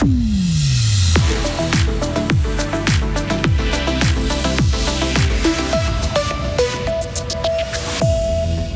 [0.00, 0.37] Mm.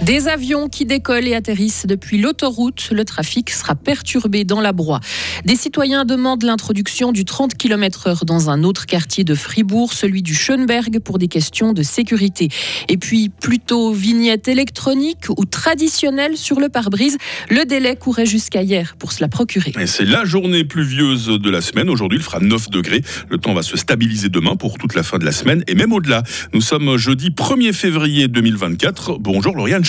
[0.04, 4.98] Des avions qui décollent et atterrissent depuis l'autoroute, le trafic sera perturbé dans la broie.
[5.44, 10.34] Des citoyens demandent l'introduction du 30 km/h dans un autre quartier de Fribourg, celui du
[10.34, 12.48] Schönberg, pour des questions de sécurité.
[12.88, 17.16] Et puis, plutôt vignette électronique ou traditionnelle sur le pare-brise,
[17.48, 19.72] le délai courait jusqu'à hier pour se la procurer.
[19.86, 21.88] C'est la journée pluvieuse de la semaine.
[21.88, 23.02] Aujourd'hui, il fera 9 degrés.
[23.28, 25.92] Le temps va se stabiliser demain pour toute la fin de la semaine et même
[25.92, 26.24] au-delà.
[26.54, 29.18] Nous sommes jeudi 1er février 2024.
[29.20, 29.84] Bonjour Lauriane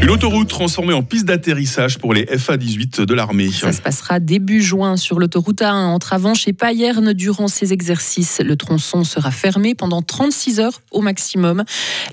[0.00, 3.50] Une autoroute transformée en piste d'atterrissage pour les FA-18 de l'armée.
[3.50, 7.12] Ça se passera début juin sur l'autoroute A1 entre Avanches et Payerne.
[7.12, 11.64] Durant ces exercices, le tronçon sera fermé pendant 36 heures au maximum.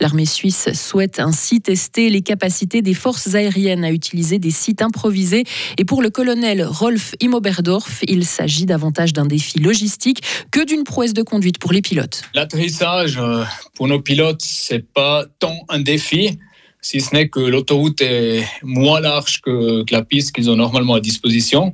[0.01, 5.43] L'armée suisse souhaite ainsi tester les capacités des forces aériennes à utiliser des sites improvisés.
[5.77, 11.13] Et pour le colonel Rolf Immoberdorf, il s'agit davantage d'un défi logistique que d'une prouesse
[11.13, 12.23] de conduite pour les pilotes.
[12.33, 13.43] L'atterrissage, euh,
[13.75, 16.39] pour nos pilotes, c'est pas tant un défi
[16.85, 20.99] si ce n'est que l'autoroute est moins large que, la piste qu'ils ont normalement à
[20.99, 21.73] disposition.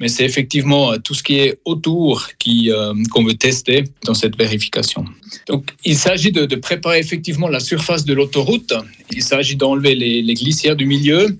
[0.00, 4.36] Mais c'est effectivement euh, tout ce qui est autour euh, qu'on veut tester dans cette
[4.36, 5.04] vérification.
[5.46, 8.74] Donc, il s'agit de, préparer effectivement la surface de l'autoroute.
[9.12, 11.38] Il s'agit d'enlever les, glissières du milieu,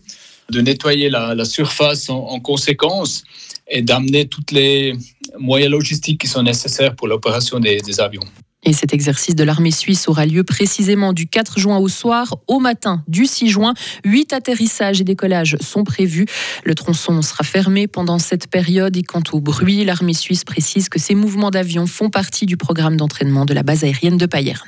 [0.50, 3.24] de nettoyer la, surface en, conséquence
[3.68, 4.94] et d'amener tous les
[5.38, 8.28] moyens logistiques qui sont nécessaires pour l'opération des avions.
[8.68, 12.36] Et cet exercice de l'armée suisse aura lieu précisément du 4 juin au soir.
[12.48, 13.72] Au matin du 6 juin,
[14.04, 16.26] huit atterrissages et décollages sont prévus.
[16.64, 20.98] Le tronçon sera fermé pendant cette période et quant au bruit, l'armée suisse précise que
[20.98, 24.60] ces mouvements d'avion font partie du programme d'entraînement de la base aérienne de Payerne.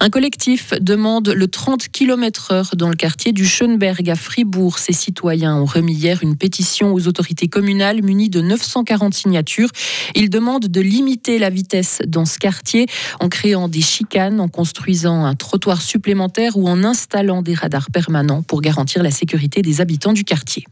[0.00, 4.78] Un collectif demande le 30 km/h dans le quartier du Schönberg à Fribourg.
[4.78, 9.70] Ces citoyens ont remis hier une pétition aux autorités communales munies de 940 signatures.
[10.14, 12.86] Ils demandent de limiter la vitesse dans ce quartier
[13.20, 18.42] en créant des chicanes, en construisant un trottoir supplémentaire ou en installant des radars permanents
[18.42, 20.64] pour garantir la sécurité des habitants du quartier.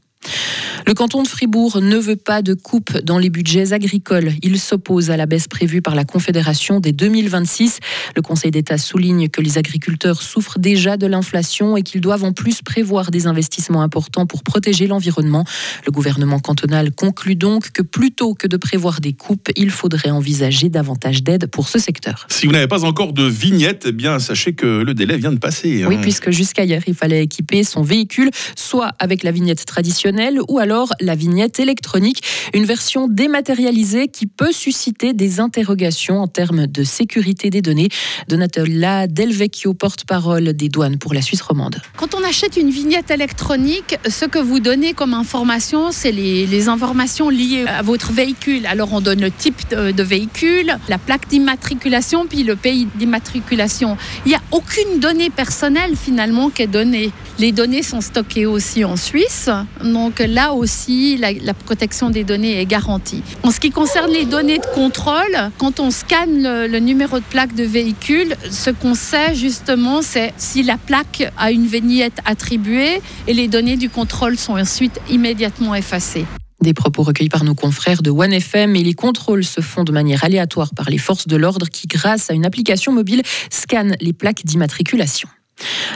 [0.86, 4.32] Le canton de Fribourg ne veut pas de coupe dans les budgets agricoles.
[4.42, 7.78] Il s'oppose à la baisse prévue par la Confédération dès 2026.
[8.16, 12.32] Le Conseil d'État souligne que les agriculteurs souffrent déjà de l'inflation et qu'ils doivent en
[12.32, 15.44] plus prévoir des investissements importants pour protéger l'environnement.
[15.86, 20.70] Le gouvernement cantonal conclut donc que plutôt que de prévoir des coupes, il faudrait envisager
[20.70, 22.26] davantage d'aide pour ce secteur.
[22.30, 25.38] Si vous n'avez pas encore de vignette, eh bien sachez que le délai vient de
[25.38, 25.82] passer.
[25.84, 25.86] Hein.
[25.88, 30.09] Oui, puisque jusqu'à hier, il fallait équiper son véhicule soit avec la vignette traditionnelle
[30.48, 32.22] ou alors la vignette électronique,
[32.54, 37.88] une version dématérialisée qui peut susciter des interrogations en termes de sécurité des données.
[38.28, 41.80] Donatella Delvecchio, porte-parole des douanes pour la Suisse romande.
[41.96, 47.30] Quand on achète une vignette électronique, ce que vous donnez comme information, c'est les, informations
[47.30, 48.66] liées à votre véhicule.
[48.66, 53.96] Alors on donne le type de, véhicule, la plaque d'immatriculation, puis le pays d'immatriculation.
[54.26, 57.12] Il n'y a aucune donnée personnelle finalement qui est donnée.
[57.40, 59.48] Les données sont stockées aussi en Suisse.
[59.82, 63.22] Donc là aussi, la, protection des données est garantie.
[63.42, 67.54] En ce qui concerne les données de contrôle, quand on scanne le, numéro de plaque
[67.54, 73.32] de véhicule, ce qu'on sait justement, c'est si la plaque a une vignette attribuée et
[73.32, 76.26] les données du contrôle sont ensuite immédiatement effacées.
[76.60, 80.24] Des propos recueillis par nos confrères de OneFM et les contrôles se font de manière
[80.24, 84.44] aléatoire par les forces de l'ordre qui, grâce à une application mobile, scannent les plaques
[84.44, 85.30] d'immatriculation.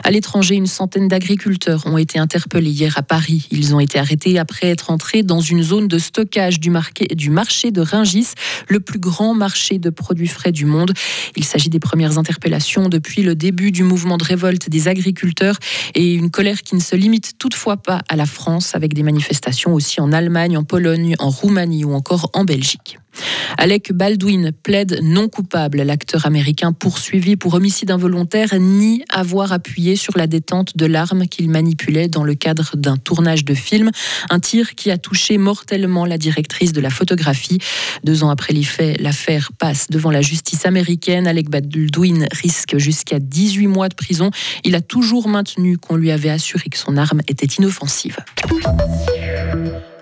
[0.03, 3.49] À l'étranger, une centaine d'agriculteurs ont été interpellés hier à Paris.
[3.51, 7.81] Ils ont été arrêtés après être entrés dans une zone de stockage du, marché de
[7.81, 8.29] Ringis,
[8.69, 10.93] le plus grand marché de produits frais du monde.
[11.37, 15.57] Il s'agit des premières interpellations depuis le début du mouvement de révolte des agriculteurs
[15.95, 19.75] et une colère qui ne se limite toutefois pas à la France, avec des manifestations
[19.75, 22.99] aussi en Allemagne, en Pologne, en Roumanie ou encore en Belgique.
[23.59, 25.83] Alec Baldwin plaide non coupable.
[25.83, 31.49] L'acteur américain poursuivi pour homicide involontaire nie avoir appuyé sur la détente de l'arme qu'il
[31.51, 33.91] manipulait dans le cadre d'un tournage de film.
[34.31, 37.59] Un tir qui a touché mortellement la directrice de la photographie.
[38.03, 41.27] Deux ans après les faits, l'affaire passe devant la justice américaine.
[41.27, 44.31] Alec Baldwin risque jusqu'à 18 mois de prison.
[44.65, 48.17] Il a toujours maintenu qu'on lui avait assuré que son arme était inoffensive.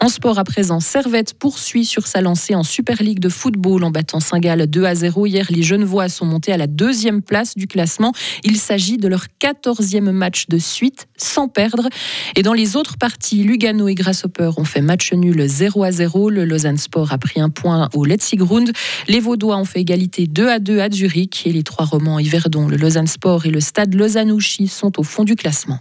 [0.02, 3.92] En sport à présent, Servette poursuit sur sa lancée en Super League de football en
[3.92, 5.26] battant Saint-Gall 2 à 0.
[5.26, 8.12] Hier, les Genevois sont montés à la deuxième place du classement.
[8.42, 11.88] Il s'agit de leur quatorzième match de suite sans perdre.
[12.34, 16.30] Et dans les autres parties, Lugano et Grasshopper ont fait match nul 0 à 0.
[16.30, 18.72] Le Lausanne Sport a pris un point au Letzigrund.
[19.06, 21.46] Les Vaudois ont fait égalité 2 à 2 à Zurich.
[21.46, 25.22] Et les trois romans Yverdon, le Lausanne Sport et le Stade Lausanne-Ouchy sont au fond
[25.22, 25.78] du classement.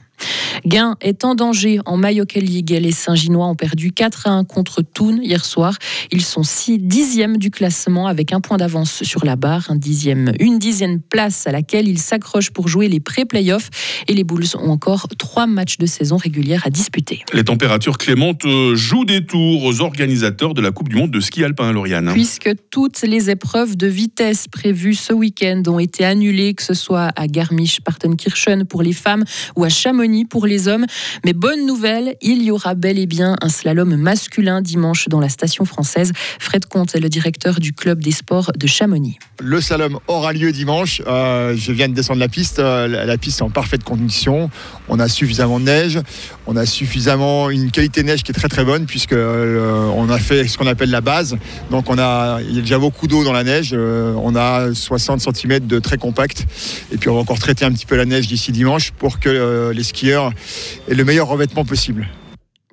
[0.66, 2.70] Gain est en danger en Mayoke League.
[2.70, 5.78] Les Saint-Ginois ont perdu 4 à 1 contre Thun hier soir.
[6.12, 10.32] Ils sont 6 dixièmes du classement avec un point d'avance sur la barre, un dixième,
[10.40, 13.70] une dixième place à laquelle ils s'accrochent pour jouer les pré-playoffs.
[14.08, 17.24] Et les Bulls ont encore trois matchs de saison régulière à disputer.
[17.34, 21.44] Les températures clémentes jouent des tours aux organisateurs de la Coupe du Monde de ski
[21.44, 22.12] alpin, Lauriane.
[22.14, 27.12] Puisque toutes les épreuves de vitesse prévues ce week-end ont été annulées, que ce soit
[27.16, 29.24] à Garmisch-Partenkirchen pour les femmes
[29.56, 30.86] ou à Chamonix pour les hommes.
[31.26, 35.30] Mais bonne nouvelle, il y aura bel et bien un slalom masculin dimanche dans la
[35.30, 36.12] station française.
[36.40, 39.18] Fred Comte est le directeur du club des sports de Chamonix.
[39.40, 41.02] Le slalom aura lieu dimanche.
[41.08, 42.60] Euh, je viens de descendre la piste.
[42.60, 44.50] Euh, la piste est en parfaite condition.
[44.88, 46.00] On a suffisamment de neige.
[46.48, 50.10] On a suffisamment une qualité de neige qui est très très bonne puisque euh, on
[50.10, 51.38] a fait ce qu'on appelle la base.
[51.70, 53.74] Donc on a il y a déjà beaucoup d'eau dans la neige.
[53.74, 56.46] on a 60 cm de très compact.
[56.92, 59.72] Et puis on va encore traiter un petit peu la neige d'ici dimanche pour que
[59.74, 62.08] les aient le meilleur revêtement possible.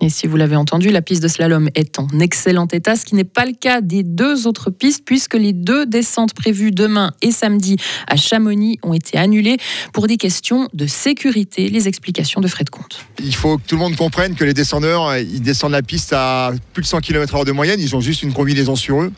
[0.01, 3.17] Et si vous l'avez entendu, la piste de slalom est en excellent état, ce qui
[3.17, 7.33] n'est pas le cas des deux autres pistes, puisque les deux descentes prévues demain et
[7.33, 9.57] samedi à Chamonix ont été annulées
[9.93, 11.69] pour des questions de sécurité.
[11.69, 13.05] Les explications de Fred Comte.
[13.23, 16.53] Il faut que tout le monde comprenne que les descendeurs, ils descendent la piste à
[16.73, 19.13] plus de 100 km/h de moyenne, ils ont juste une combinaison sur eux.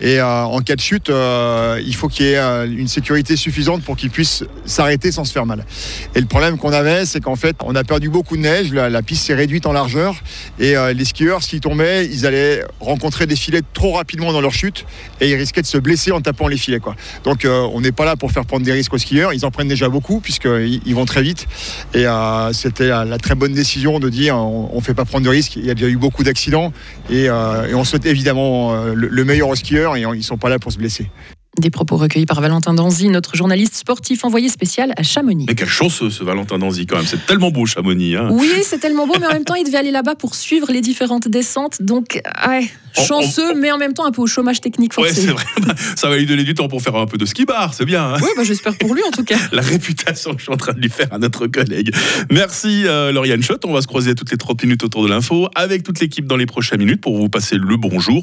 [0.00, 3.36] Et euh, en cas de chute, euh, il faut qu'il y ait euh, une sécurité
[3.36, 5.66] suffisante pour qu'ils puissent s'arrêter sans se faire mal.
[6.14, 9.02] Et le problème qu'on avait, c'est qu'en fait, on a perdu beaucoup de neige, la
[9.02, 10.19] piste s'est réduite en largeur.
[10.58, 14.52] Et euh, les skieurs, s'ils tombaient, ils allaient rencontrer des filets trop rapidement dans leur
[14.52, 14.86] chute
[15.20, 16.80] et ils risquaient de se blesser en tapant les filets.
[17.24, 19.32] Donc euh, on n'est pas là pour faire prendre des risques aux skieurs.
[19.32, 21.46] Ils en prennent déjà beaucoup puisqu'ils ils vont très vite.
[21.94, 25.30] Et euh, c'était la, très bonne décision de dire on ne fait pas prendre de
[25.30, 25.56] risques.
[25.56, 26.72] Il y a déjà eu beaucoup d'accidents
[27.10, 30.72] et, on souhaite évidemment le, meilleur aux skieurs et ils ne sont pas là pour
[30.72, 31.10] se blesser.
[31.58, 35.46] Des propos recueillis par Valentin Danzy, notre journaliste sportif envoyé spécial à Chamonix.
[35.48, 38.14] Mais quelle chance ce Valentin Danzy quand même, c'est tellement beau Chamonix.
[38.14, 38.28] Hein.
[38.30, 40.80] Oui, c'est tellement beau, mais en même temps il devait aller là-bas pour suivre les
[40.80, 42.70] différentes descentes, donc ouais,
[43.04, 45.10] chanceux, mais en même temps un peu au chômage technique forcé.
[45.10, 47.26] Ouais, c'est vrai, bah, ça va lui donner du temps pour faire un peu de
[47.26, 48.14] ski bar, c'est bien.
[48.14, 48.18] Hein.
[48.22, 49.38] oui, bah, j'espère pour lui en tout cas.
[49.52, 51.92] La réputation que je suis en train de lui faire à notre collègue.
[52.30, 55.48] Merci euh, Lauriane Schott, on va se croiser toutes les 30 minutes autour de l'info
[55.56, 58.22] avec toute l'équipe dans les prochaines minutes pour vous passer le bonjour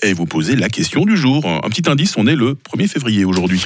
[0.00, 1.44] et vous poser la question du jour.
[1.44, 3.64] Un petit indice, on est le 1er février aujourd'hui.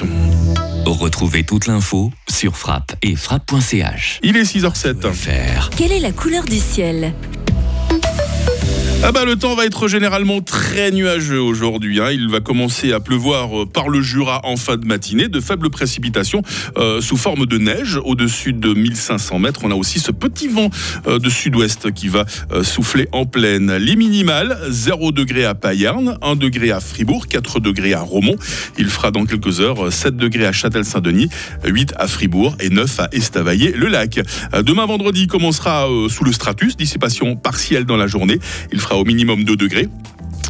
[0.85, 4.19] Retrouvez toute l'info sur frappe et frappe.ch.
[4.23, 5.69] Il est 6h07.
[5.75, 7.13] Quelle est la couleur du ciel?
[9.05, 11.99] Ah bah le temps va être généralement très nuageux aujourd'hui.
[11.99, 12.11] Hein.
[12.11, 15.69] Il va commencer à pleuvoir euh, par le Jura en fin de matinée, de faibles
[15.69, 16.41] précipitations
[16.77, 19.59] euh, sous forme de neige au-dessus de 1500 mètres.
[19.63, 20.69] On a aussi ce petit vent
[21.05, 22.23] euh, de sud-ouest qui va
[22.61, 23.75] souffler en pleine.
[23.75, 28.37] Les minimales, 0 degré à Payerne, 1 degré à Fribourg, 4 degrés à Romont.
[28.77, 31.27] Il fera dans quelques heures 7 degrés à Châtel-Saint-Denis,
[31.65, 34.21] 8 à Fribourg et 9 à Estavayer-le-Lac.
[34.63, 38.39] Demain vendredi commencera sous le stratus, dissipation partielle dans la journée.
[38.97, 39.89] Au minimum 2 degrés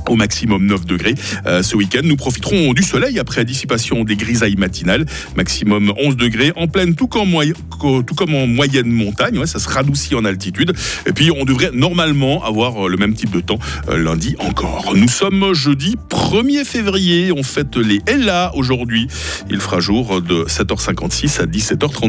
[0.10, 1.16] au maximum 9 degrés.
[1.46, 5.06] Euh, ce week-end, nous profiterons du soleil après dissipation des grisailles matinales.
[5.36, 9.46] Maximum 11 degrés en pleine, tout comme, en moyenne montagne.
[9.46, 10.74] Ça se radoucit en altitude.
[11.06, 13.60] Et puis, on devrait normalement avoir euh, le même type de temps
[13.90, 14.94] euh, lundi encore.
[14.96, 17.32] Nous sommes jeudi 1er février.
[17.32, 19.08] On fête les Ella aujourd'hui.
[19.50, 21.94] Il fera jour de 7h56 à 17h30.